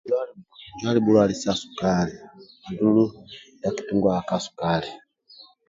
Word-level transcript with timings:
Injo 0.73 0.87
ali 0.89 0.99
bhulwali 1.03 1.33
sa 1.37 1.51
sukali 1.61 2.15
ndulu 2.71 3.03
bhaki 3.61 3.81
tungaga 3.87 4.21
ka 4.27 4.35
sukali 4.45 4.89